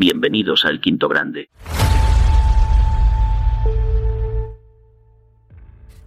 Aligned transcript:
Bienvenidos 0.00 0.64
al 0.64 0.80
Quinto 0.80 1.10
Grande. 1.10 1.50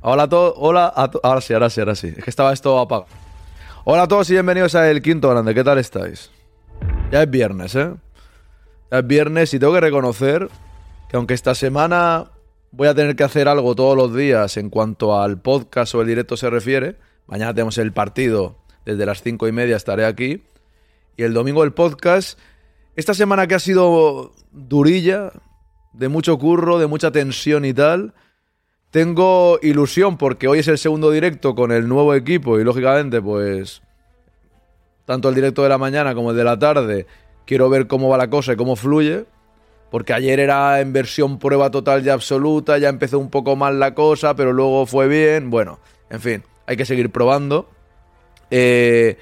Hola 0.01 0.23
a 0.23 0.29
todos, 0.29 0.55
hola 0.58 0.92
a 0.96 1.12
ahora 1.21 1.42
sí, 1.42 1.54
ahora 1.54 1.69
sí, 1.69 1.79
ahora 1.79 1.93
sí. 1.93 2.08
Es 2.08 2.24
que 2.24 2.32
estaba 2.32 2.53
esto 2.53 2.79
apagado. 2.79 3.06
Hola 3.83 4.01
a 4.01 4.08
todos 4.08 4.27
y 4.32 4.33
bienvenidos 4.33 4.74
a 4.74 4.90
El 4.90 5.03
Quinto 5.03 5.29
Grande. 5.29 5.53
¿Qué 5.53 5.64
tal 5.64 5.77
estáis? 5.77 6.32
Ya 7.11 7.21
es 7.21 7.29
viernes, 7.29 7.75
¿eh? 7.75 7.93
Ya 8.89 8.98
es 8.98 9.05
viernes 9.05 9.54
y 9.54 9.59
tengo 9.59 9.73
que 9.73 9.82
reconocer 9.82 10.50
que 11.07 11.18
aunque 11.18 11.36
esta 11.36 11.54
semana 11.54 12.32
voy 12.71 12.88
a 12.88 12.96
tener 12.96 13.16
que 13.16 13.23
hacer 13.23 13.48
algo 13.48 13.75
todos 13.75 13.96
los 13.96 14.16
días 14.16 14.57
en 14.57 14.71
cuanto 14.71 15.21
al 15.21 15.39
podcast 15.39 15.94
o 15.94 16.02
el 16.02 16.07
directo 16.07 16.36
se 16.36 16.50
refiere, 16.50 16.96
mañana 17.28 17.54
tenemos 17.54 17.78
el 17.78 17.94
partido, 17.94 18.55
desde 18.86 19.05
las 19.05 19.21
cinco 19.21 19.48
y 19.48 19.52
media 19.52 19.75
estaré 19.75 20.05
aquí, 20.05 20.41
y 21.16 21.21
el 21.21 21.36
domingo 21.36 21.64
el 21.64 21.73
podcast, 21.73 22.39
esta 22.96 23.14
semana 23.14 23.48
que 23.48 23.55
ha 23.55 23.60
sido 23.60 24.34
durilla, 24.52 25.32
de 25.93 26.10
mucho 26.10 26.38
curro, 26.38 26.79
de 26.79 26.88
mucha 26.88 27.11
tensión 27.11 27.66
y 27.66 27.74
tal, 27.74 28.14
tengo 28.92 29.60
ilusión 29.61 30.18
porque 30.18 30.47
hoy 30.47 30.60
es 30.60 30.68
el 30.68 30.78
segundo 30.78 31.11
directo 31.11 31.56
con 31.56 31.71
el 31.71 31.88
nuevo 31.88 32.13
equipo 32.13 32.59
y 32.59 32.63
lógicamente 32.63 33.21
pues 33.21 33.81
tanto 35.05 35.29
el 35.29 35.35
directo 35.35 35.63
de 35.63 35.69
la 35.69 35.77
mañana 35.77 36.13
como 36.13 36.31
el 36.31 36.38
de 36.38 36.43
la 36.43 36.59
tarde 36.59 37.07
quiero 37.45 37.69
ver 37.69 37.88
cómo 37.88 38.09
va 38.09 38.17
la 38.17 38.29
cosa 38.29 38.53
y 38.53 38.55
cómo 38.55 38.75
fluye. 38.75 39.25
Porque 39.91 40.13
ayer 40.13 40.39
era 40.39 40.81
en 40.81 40.91
versión 40.91 41.38
prueba 41.38 41.69
total 41.69 42.03
y 42.03 42.09
absoluta, 42.09 42.80
ya 42.80 42.89
empezó 42.89 43.19
un 43.19 43.30
poco 43.30 43.55
mal 43.55 43.80
la 43.80 43.94
cosa, 43.94 44.35
pero 44.35 44.52
luego 44.52 44.88
fue 44.88 45.07
bien. 45.07 45.52
Bueno, 45.52 45.80
en 46.09 46.19
fin, 46.19 46.44
hay 46.66 46.77
que 46.77 46.85
seguir 46.85 47.11
probando. 47.11 47.69
Eh, 48.49 49.19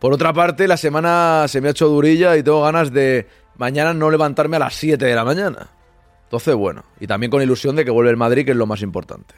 por 0.00 0.14
otra 0.14 0.32
parte, 0.32 0.66
la 0.66 0.78
semana 0.78 1.44
se 1.46 1.60
me 1.60 1.68
ha 1.68 1.70
hecho 1.72 1.86
durilla 1.86 2.36
y 2.36 2.42
tengo 2.42 2.62
ganas 2.62 2.90
de 2.90 3.28
mañana 3.58 3.92
no 3.92 4.10
levantarme 4.10 4.56
a 4.56 4.60
las 4.60 4.74
7 4.74 5.04
de 5.04 5.14
la 5.14 5.24
mañana. 5.24 5.68
Entonces, 6.24 6.54
bueno, 6.54 6.84
y 6.98 7.06
también 7.06 7.30
con 7.30 7.42
ilusión 7.42 7.76
de 7.76 7.84
que 7.84 7.90
vuelve 7.90 8.10
el 8.10 8.16
Madrid, 8.16 8.46
que 8.46 8.52
es 8.52 8.56
lo 8.56 8.66
más 8.66 8.80
importante. 8.80 9.34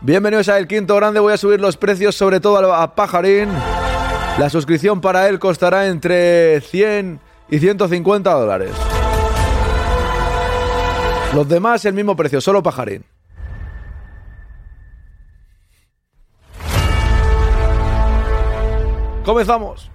Bienvenidos 0.00 0.48
a 0.48 0.58
El 0.58 0.68
Quinto 0.68 0.94
Grande, 0.94 1.18
voy 1.18 1.32
a 1.32 1.36
subir 1.36 1.60
los 1.60 1.76
precios 1.76 2.14
sobre 2.14 2.38
todo 2.38 2.72
a 2.72 2.94
Pajarín. 2.94 3.48
La 4.38 4.48
suscripción 4.50 5.00
para 5.00 5.28
él 5.28 5.40
costará 5.40 5.88
entre 5.88 6.60
100 6.60 7.20
y 7.50 7.58
150 7.58 8.32
dólares. 8.32 8.72
Los 11.34 11.48
demás 11.48 11.84
el 11.86 11.94
mismo 11.94 12.14
precio, 12.14 12.40
solo 12.40 12.62
Pajarín. 12.62 13.04
Comenzamos. 19.24 19.90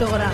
El 0.00 0.06
quinto 0.06 0.16
grado. 0.16 0.32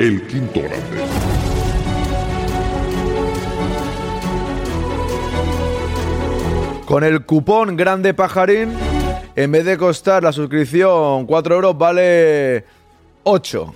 El 0.00 0.26
quinto 0.26 0.60
grande. 0.60 0.80
Con 6.86 7.04
el 7.04 7.24
cupón 7.24 7.76
Grande 7.76 8.12
Pajarín, 8.12 8.72
en 9.36 9.52
vez 9.52 9.64
de 9.64 9.78
costar 9.78 10.24
la 10.24 10.32
suscripción 10.32 11.24
4 11.26 11.54
euros, 11.54 11.78
vale 11.78 12.64
8. 13.22 13.74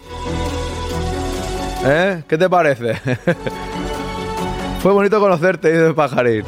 ¿Eh? 1.84 2.24
¿Qué 2.26 2.36
te 2.36 2.50
parece? 2.50 2.94
Fue 4.80 4.92
bonito 4.92 5.20
conocerte, 5.20 5.70
dice 5.70 5.94
Pajarín. 5.94 6.44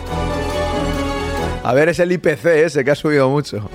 A 1.66 1.74
ver, 1.74 1.88
es 1.88 1.98
el 1.98 2.12
IPC 2.12 2.44
ese 2.44 2.84
que 2.84 2.92
ha 2.92 2.94
subido 2.94 3.28
mucho. 3.28 3.68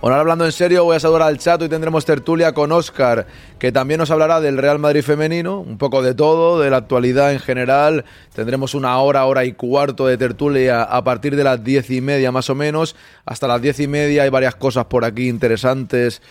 Bueno, 0.00 0.14
ahora 0.14 0.20
hablando 0.20 0.46
en 0.46 0.52
serio, 0.52 0.82
voy 0.84 0.96
a 0.96 1.00
saludar 1.00 1.20
al 1.20 1.36
chat. 1.36 1.60
Hoy 1.60 1.68
tendremos 1.68 2.06
tertulia 2.06 2.54
con 2.54 2.72
Oscar, 2.72 3.26
que 3.58 3.70
también 3.70 3.98
nos 3.98 4.10
hablará 4.10 4.40
del 4.40 4.56
Real 4.56 4.78
Madrid 4.78 5.02
femenino, 5.02 5.60
un 5.60 5.76
poco 5.76 6.00
de 6.00 6.14
todo, 6.14 6.58
de 6.58 6.70
la 6.70 6.78
actualidad 6.78 7.34
en 7.34 7.38
general. 7.38 8.06
Tendremos 8.34 8.72
una 8.72 8.96
hora, 8.96 9.26
hora 9.26 9.44
y 9.44 9.52
cuarto 9.52 10.06
de 10.06 10.16
tertulia 10.16 10.84
a 10.84 11.04
partir 11.04 11.36
de 11.36 11.44
las 11.44 11.62
diez 11.62 11.90
y 11.90 12.00
media 12.00 12.32
más 12.32 12.48
o 12.48 12.54
menos. 12.54 12.96
Hasta 13.26 13.46
las 13.46 13.60
diez 13.60 13.78
y 13.78 13.86
media 13.86 14.22
hay 14.22 14.30
varias 14.30 14.54
cosas 14.54 14.86
por 14.86 15.04
aquí 15.04 15.28
interesantes 15.28 16.22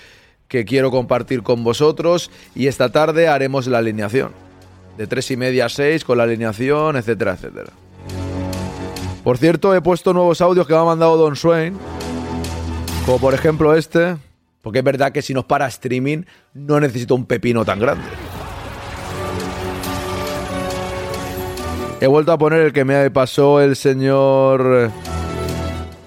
que 0.48 0.66
quiero 0.66 0.90
compartir 0.90 1.44
con 1.44 1.64
vosotros. 1.64 2.32
Y 2.56 2.66
esta 2.66 2.92
tarde 2.92 3.28
haremos 3.28 3.68
la 3.68 3.78
alineación. 3.78 4.32
De 4.98 5.06
tres 5.06 5.30
y 5.30 5.38
media 5.38 5.68
a 5.68 5.70
seis 5.70 6.04
con 6.04 6.18
la 6.18 6.24
alineación, 6.24 6.96
etcétera, 6.96 7.34
etcétera. 7.34 7.70
Por 9.30 9.38
cierto, 9.38 9.76
he 9.76 9.82
puesto 9.84 10.12
nuevos 10.12 10.42
audios 10.42 10.66
que 10.66 10.74
me 10.74 10.80
ha 10.80 10.84
mandado 10.84 11.16
Don 11.16 11.36
Swain. 11.36 11.78
Como 13.06 13.20
por 13.20 13.36
ejemplo 13.36 13.76
este, 13.76 14.18
porque 14.64 14.80
es 14.80 14.84
verdad 14.84 15.12
que 15.12 15.22
si 15.22 15.36
nos 15.36 15.46
para 15.46 15.68
streaming 15.68 16.24
no 16.56 16.80
necesito 16.80 17.14
un 17.14 17.28
pepino 17.28 17.64
tan 17.64 17.80
grande. 17.80 18.06
He 22.02 22.08
vuelto 22.08 22.32
a 22.32 22.40
poner 22.40 22.62
el 22.62 22.74
que 22.74 22.84
me 22.84 23.12
pasó 23.12 23.62
el 23.62 23.76
señor 23.76 24.66
eh, 24.66 24.90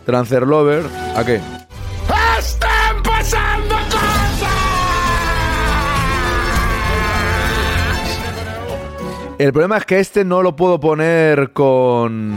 Trancerlover. 0.05 0.85
¿A 1.15 1.25
qué? 1.25 1.41
¡Están 2.41 3.05
pasando 3.05 3.77
El 9.39 9.53
problema 9.53 9.77
es 9.77 9.85
que 9.85 10.01
este 10.01 10.25
no 10.25 10.43
lo 10.43 10.57
puedo 10.57 10.81
poner 10.81 11.53
con 11.53 12.35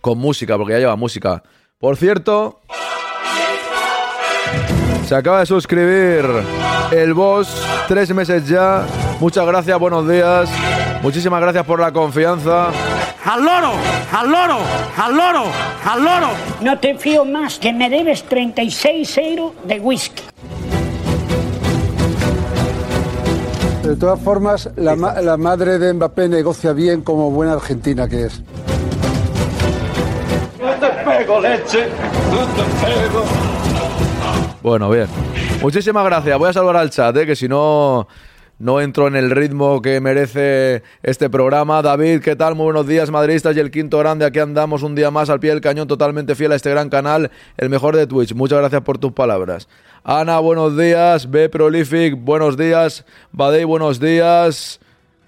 con 0.00 0.18
música, 0.18 0.56
porque 0.56 0.72
ya 0.74 0.78
lleva 0.80 0.96
música. 0.96 1.42
Por 1.78 1.96
cierto, 1.96 2.60
se 5.06 5.14
acaba 5.14 5.40
de 5.40 5.46
suscribir 5.46 6.24
el 6.92 7.14
boss, 7.14 7.48
tres 7.88 8.12
meses 8.14 8.46
ya. 8.48 8.84
Muchas 9.20 9.46
gracias, 9.46 9.78
buenos 9.78 10.08
días. 10.08 10.48
Muchísimas 11.02 11.40
gracias 11.40 11.64
por 11.64 11.80
la 11.80 11.92
confianza. 11.92 12.68
¡Al 13.24 13.44
loro! 13.44 13.72
¡Al 14.12 14.30
loro! 14.30 14.58
¡Al 14.96 15.16
loro! 15.16 15.44
¡Al 15.84 16.04
loro! 16.04 16.28
No 16.62 16.78
te 16.78 16.94
fío 16.96 17.24
más 17.24 17.58
que 17.58 17.72
me 17.72 17.88
debes 17.90 18.22
36 18.24 19.18
euros 19.18 19.52
de 19.64 19.78
whisky. 19.80 20.22
De 23.82 23.96
todas 23.96 24.20
formas, 24.20 24.70
la, 24.76 24.94
ma- 24.94 25.20
la 25.20 25.36
madre 25.36 25.78
de 25.78 25.92
Mbappé 25.92 26.28
negocia 26.28 26.72
bien 26.72 27.00
como 27.02 27.30
buena 27.30 27.54
argentina 27.54 28.08
que 28.08 28.26
es. 28.26 28.42
Bueno, 34.62 34.90
bien. 34.90 35.06
Muchísimas 35.62 36.04
gracias. 36.04 36.38
Voy 36.38 36.50
a 36.50 36.52
saludar 36.52 36.76
al 36.76 36.90
chat, 36.90 37.16
¿eh? 37.16 37.26
que 37.26 37.36
si 37.36 37.48
no, 37.48 38.08
no 38.58 38.80
entro 38.80 39.06
en 39.06 39.16
el 39.16 39.30
ritmo 39.30 39.80
que 39.80 40.00
merece 40.00 40.82
este 41.02 41.30
programa. 41.30 41.82
David, 41.82 42.20
¿qué 42.20 42.36
tal? 42.36 42.54
Muy 42.54 42.64
buenos 42.64 42.86
días, 42.86 43.10
madridistas 43.10 43.56
y 43.56 43.60
el 43.60 43.70
quinto 43.70 43.98
grande. 43.98 44.24
Aquí 44.24 44.38
andamos 44.38 44.82
un 44.82 44.94
día 44.94 45.10
más 45.10 45.30
al 45.30 45.40
pie 45.40 45.50
del 45.50 45.60
cañón, 45.60 45.88
totalmente 45.88 46.34
fiel 46.34 46.52
a 46.52 46.56
este 46.56 46.70
gran 46.70 46.90
canal, 46.90 47.30
el 47.56 47.70
mejor 47.70 47.96
de 47.96 48.06
Twitch. 48.06 48.34
Muchas 48.34 48.58
gracias 48.58 48.82
por 48.82 48.98
tus 48.98 49.12
palabras. 49.12 49.68
Ana, 50.04 50.40
buenos 50.40 50.76
días. 50.76 51.30
B 51.30 51.48
Prolific, 51.48 52.16
buenos 52.16 52.56
días. 52.56 53.04
Badei, 53.32 53.64
buenos 53.64 54.00
días. 54.00 54.80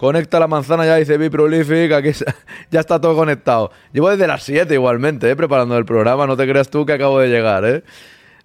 Conecta 0.03 0.41
la 0.41 0.49
manzana 0.49 0.85
ya, 0.85 0.97
dice 0.97 1.17
B 1.17 1.31
Prolific. 1.31 1.93
Aquí 1.93 2.11
ya 2.73 2.81
está 2.81 3.01
todo 3.01 3.15
conectado. 3.15 3.71
Llevo 3.93 4.11
desde 4.11 4.27
las 4.27 4.43
7 4.43 4.75
igualmente, 4.75 5.31
¿eh? 5.31 5.37
preparando 5.37 5.79
el 5.79 5.85
programa. 5.85 6.27
No 6.27 6.37
te 6.37 6.45
creas 6.49 6.69
tú 6.71 6.85
que 6.85 6.95
acabo 6.95 7.21
de 7.21 7.29
llegar, 7.29 7.65
¿eh? 7.65 7.85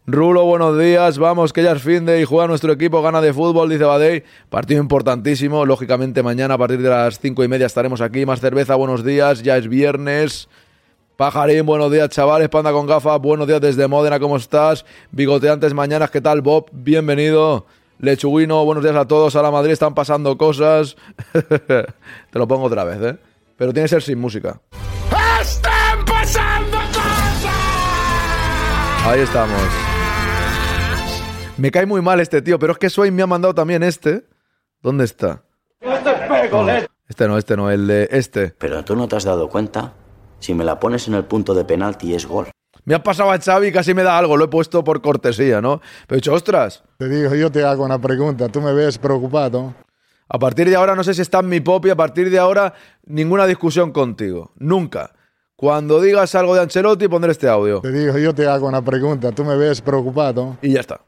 Rulo, 0.06 0.46
buenos 0.46 0.78
días. 0.78 1.18
Vamos, 1.18 1.54
que 1.54 1.64
ya 1.64 1.72
es 1.72 1.82
fin 1.82 2.06
de 2.06 2.22
y 2.22 2.26
juega 2.26 2.46
nuestro 2.46 2.72
equipo, 2.72 3.02
gana 3.02 3.22
de 3.22 3.34
fútbol, 3.34 3.72
dice 3.72 3.86
Badey. 3.86 4.24
Partido 4.52 4.80
importantísimo. 4.80 5.66
Lógicamente, 5.66 6.22
mañana 6.22 6.54
a 6.54 6.58
partir 6.60 6.80
de 6.80 6.90
las 6.90 7.20
cinco 7.20 7.44
y 7.44 7.48
media 7.48 7.66
estaremos 7.66 8.02
aquí. 8.02 8.24
Más 8.24 8.40
cerveza, 8.40 8.76
buenos 8.76 9.04
días. 9.04 9.42
Ya 9.42 9.58
es 9.58 9.68
viernes. 9.68 10.50
Pajarín, 11.16 11.66
buenos 11.66 11.92
días, 11.92 12.10
chavales. 12.10 12.50
Panda 12.50 12.72
con 12.72 12.86
gafas, 12.86 13.20
buenos 13.20 13.48
días 13.48 13.62
desde 13.62 13.88
Módena, 13.88 14.20
¿cómo 14.20 14.38
estás? 14.38 14.86
Bigoteantes 15.10 15.74
mañanas, 15.74 16.12
¿qué 16.12 16.22
tal, 16.22 16.42
Bob? 16.44 16.70
Bienvenido. 16.72 17.66
Lechuguino, 18.00 18.64
buenos 18.64 18.84
días 18.84 18.96
a 18.96 19.06
todos. 19.06 19.36
A 19.36 19.42
la 19.42 19.50
Madrid 19.50 19.72
están 19.72 19.96
pasando 19.96 20.38
cosas. 20.38 20.96
Te 21.34 22.40
lo 22.40 22.48
pongo 22.48 22.66
otra 22.66 22.84
vez, 22.84 23.02
¿eh? 23.02 23.18
Pero 23.58 23.74
tiene 23.74 23.86
que 23.86 23.90
ser 23.90 24.04
sin 24.04 24.20
música. 24.20 24.62
¡Están 25.42 26.06
pasando 26.06 26.78
cosas! 26.78 27.46
Ahí 29.06 29.22
estamos. 29.22 29.62
Me 31.58 31.72
cae 31.72 31.88
muy 31.88 32.02
mal 32.02 32.20
este 32.20 32.42
tío, 32.44 32.60
pero 32.60 32.74
es 32.74 32.80
que 32.80 32.90
Swain 32.90 33.16
me 33.16 33.24
ha 33.24 33.28
mandado 33.28 33.56
también 33.56 33.82
este. 33.82 34.26
¿Dónde 34.82 35.06
está? 35.06 35.44
Este 37.10 37.28
no, 37.28 37.38
este 37.38 37.58
no, 37.58 37.72
el 37.72 37.88
de 37.88 38.10
este. 38.12 38.50
Pero 38.60 38.84
tú 38.86 38.96
no 38.96 39.08
te 39.08 39.16
has 39.16 39.24
dado 39.24 39.50
cuenta. 39.50 39.94
Si 40.40 40.54
me 40.54 40.64
la 40.64 40.80
pones 40.80 41.08
en 41.08 41.16
el 41.16 41.26
punto 41.26 41.56
de 41.56 41.66
penalti 41.66 42.14
es 42.14 42.28
gol. 42.28 42.52
Me 42.88 42.96
ha 42.96 43.04
pasado 43.04 43.30
a 43.32 43.38
Xavi 43.38 43.68
y 43.68 43.72
casi 43.74 43.94
me 43.94 44.02
da 44.02 44.18
algo, 44.18 44.38
lo 44.38 44.46
he 44.46 44.48
puesto 44.48 44.82
por 44.82 45.02
cortesía, 45.02 45.60
¿no? 45.60 45.82
Pero 46.08 46.16
he 46.16 46.22
dicho, 46.22 46.34
ostras, 46.34 46.86
Te 46.98 47.10
digo, 47.10 47.36
yo 47.36 47.52
te 47.52 47.66
hago 47.66 47.84
una 47.84 48.00
pregunta. 48.00 48.48
¿Tú 48.48 48.62
me 48.62 48.72
ves 48.72 48.98
preocupado? 48.98 49.76
a 50.30 50.40
partir 50.40 50.70
de 50.70 50.76
ahora 50.78 50.96
no 50.96 51.04
sé 51.04 51.14
si 51.14 51.22
está 51.22 51.40
en 51.40 51.50
mi 51.50 51.60
pop 51.60 51.86
y 51.86 51.90
a 51.90 51.98
partir 51.98 52.30
de 52.30 52.40
ahora 52.40 52.74
ninguna 53.06 53.46
discusión 53.46 53.92
contigo. 53.92 54.54
Nunca. 54.56 55.12
Cuando 55.58 56.00
digas 56.00 56.34
algo 56.36 56.56
de 56.56 56.62
Ancelotti 56.62 57.10
pondré 57.10 57.34
este 57.34 57.50
audio. 57.50 57.82
Te 57.82 57.92
digo, 57.92 58.18
yo 58.18 58.34
te 58.34 58.48
hago 58.48 58.68
una 58.68 58.82
pregunta. 58.82 59.34
¿Tú 59.34 59.44
me 59.44 59.58
ves 59.58 59.82
preocupado? 59.82 60.56
Y 60.62 60.72
ya 60.72 60.80
está. 60.80 61.02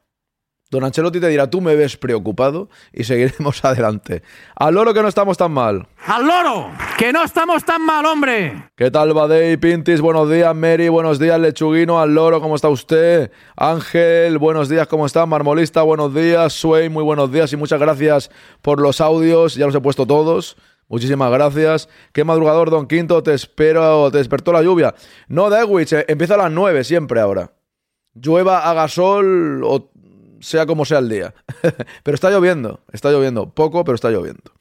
Don 0.71 0.83
Ancelotti 0.83 1.19
te 1.19 1.27
dirá, 1.29 1.49
tú 1.49 1.61
me 1.61 1.75
ves 1.75 1.97
preocupado 1.97 2.69
y 2.93 3.03
seguiremos 3.03 3.65
adelante. 3.65 4.21
Al 4.55 4.75
loro 4.75 4.93
que 4.93 5.01
no 5.01 5.07
estamos 5.07 5.35
tan 5.35 5.51
mal. 5.51 5.87
¡Al 6.05 6.27
loro! 6.27 6.69
¡Que 6.95 7.11
no 7.11 7.23
estamos 7.23 7.65
tan 7.65 7.83
mal, 7.83 8.05
hombre! 8.05 8.69
¿Qué 8.75 8.91
tal, 8.91 9.15
Badey, 9.15 9.57
Pintis? 9.57 9.99
Buenos 9.99 10.29
días, 10.29 10.55
Mary. 10.55 10.87
Buenos 10.87 11.17
días, 11.17 11.39
Lechuguino. 11.39 11.99
Al 11.99 12.13
loro, 12.13 12.39
¿cómo 12.39 12.55
está 12.55 12.69
usted? 12.69 13.31
Ángel, 13.55 14.37
buenos 14.37 14.69
días, 14.69 14.87
¿cómo 14.87 15.07
está? 15.07 15.25
Marmolista, 15.25 15.81
buenos 15.81 16.13
días. 16.13 16.53
Sway, 16.53 16.87
muy 16.87 17.03
buenos 17.03 17.31
días 17.31 17.51
y 17.51 17.57
muchas 17.57 17.79
gracias 17.79 18.29
por 18.61 18.79
los 18.79 19.01
audios. 19.01 19.55
Ya 19.55 19.65
los 19.65 19.73
he 19.73 19.81
puesto 19.81 20.05
todos. 20.05 20.55
Muchísimas 20.87 21.31
gracias. 21.31 21.89
Qué 22.13 22.23
madrugador, 22.23 22.69
Don 22.69 22.85
Quinto. 22.85 23.23
Te 23.23 23.33
espero. 23.33 24.11
Te 24.11 24.19
despertó 24.19 24.51
la 24.51 24.61
lluvia. 24.61 24.93
No, 25.29 25.49
Dewich, 25.49 25.93
eh, 25.93 26.05
empieza 26.07 26.35
a 26.35 26.37
las 26.37 26.51
9 26.51 26.83
siempre 26.83 27.19
ahora. 27.19 27.53
Llueva, 28.13 28.69
haga 28.69 28.87
sol 28.87 29.63
o 29.63 29.91
sea 30.41 30.65
como 30.65 30.85
sea 30.85 30.99
el 30.99 31.09
día. 31.09 31.33
pero 32.03 32.15
está 32.15 32.29
lloviendo. 32.29 32.81
Está 32.91 33.11
lloviendo. 33.11 33.49
Poco, 33.49 33.83
pero 33.83 33.95
está 33.95 34.09
lloviendo. 34.09 34.51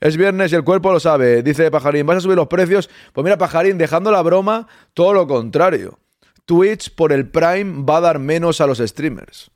Es 0.00 0.16
viernes 0.16 0.52
y 0.52 0.54
el 0.54 0.64
cuerpo 0.64 0.92
lo 0.92 1.00
sabe. 1.00 1.42
Dice 1.42 1.70
Pajarín, 1.70 2.06
¿vas 2.06 2.18
a 2.18 2.20
subir 2.20 2.36
los 2.36 2.46
precios? 2.46 2.88
Pues 3.12 3.24
mira, 3.24 3.36
Pajarín, 3.36 3.78
dejando 3.78 4.12
la 4.12 4.22
broma, 4.22 4.68
todo 4.94 5.12
lo 5.12 5.26
contrario. 5.26 5.98
Twitch 6.44 6.94
por 6.94 7.12
el 7.12 7.28
Prime 7.28 7.84
va 7.84 7.98
a 7.98 8.00
dar 8.00 8.18
menos 8.18 8.60
a 8.60 8.66
los 8.66 8.78
streamers. 8.78 9.50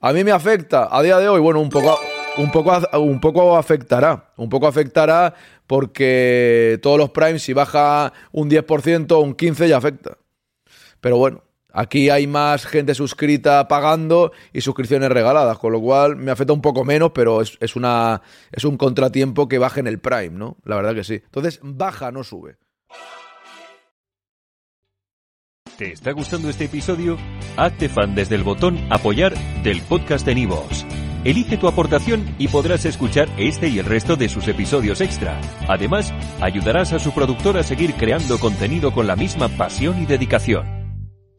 A 0.00 0.12
mí 0.12 0.24
me 0.24 0.32
afecta 0.32 0.88
a 0.90 1.02
día 1.02 1.18
de 1.18 1.28
hoy, 1.28 1.40
bueno, 1.40 1.60
un 1.60 1.68
poco, 1.68 1.96
un 2.38 2.50
poco, 2.50 2.72
un 2.98 3.20
poco 3.20 3.56
afectará. 3.56 4.32
Un 4.36 4.48
poco 4.48 4.66
afectará 4.66 5.34
porque 5.66 6.80
todos 6.82 6.98
los 6.98 7.10
Prime, 7.10 7.38
si 7.38 7.52
baja 7.52 8.12
un 8.32 8.50
10% 8.50 9.12
o 9.12 9.20
un 9.20 9.36
15% 9.36 9.68
ya 9.68 9.76
afecta. 9.76 10.16
Pero 11.00 11.18
bueno, 11.18 11.44
aquí 11.72 12.10
hay 12.10 12.26
más 12.26 12.66
gente 12.66 12.94
suscrita 12.94 13.66
pagando 13.68 14.32
y 14.52 14.60
suscripciones 14.60 15.10
regaladas, 15.10 15.58
con 15.58 15.72
lo 15.72 15.80
cual 15.80 16.16
me 16.16 16.30
afecta 16.30 16.52
un 16.52 16.62
poco 16.62 16.84
menos, 16.84 17.12
pero 17.14 17.40
es, 17.40 17.56
es 17.60 17.76
una, 17.76 18.22
es 18.50 18.64
un 18.64 18.76
contratiempo 18.76 19.48
que 19.48 19.58
baje 19.58 19.80
en 19.80 19.86
el 19.86 19.98
Prime, 19.98 20.30
¿no? 20.30 20.56
La 20.64 20.76
verdad 20.76 20.94
que 20.94 21.04
sí. 21.04 21.14
Entonces, 21.14 21.60
baja, 21.62 22.10
no 22.10 22.24
sube. 22.24 22.56
¿Te 25.76 25.92
está 25.92 26.12
gustando 26.12 26.50
este 26.50 26.66
episodio? 26.66 27.16
Hazte 27.56 27.88
fan 27.88 28.14
desde 28.14 28.34
el 28.34 28.42
botón 28.42 28.78
Apoyar 28.90 29.34
del 29.62 29.80
podcast 29.82 30.26
de 30.26 30.34
Nivos. 30.34 30.84
Elige 31.24 31.56
tu 31.56 31.68
aportación 31.68 32.34
y 32.38 32.48
podrás 32.48 32.84
escuchar 32.84 33.28
este 33.38 33.68
y 33.68 33.78
el 33.78 33.86
resto 33.86 34.16
de 34.16 34.28
sus 34.28 34.48
episodios 34.48 35.00
extra. 35.00 35.40
Además, 35.68 36.12
ayudarás 36.40 36.92
a 36.92 36.98
su 36.98 37.12
productor 37.12 37.56
a 37.56 37.62
seguir 37.62 37.94
creando 37.94 38.38
contenido 38.38 38.92
con 38.92 39.06
la 39.06 39.16
misma 39.16 39.48
pasión 39.48 40.02
y 40.02 40.06
dedicación. 40.06 40.81